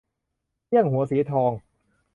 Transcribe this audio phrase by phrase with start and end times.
[0.67, 1.51] เอี้ยงหัวสีทอง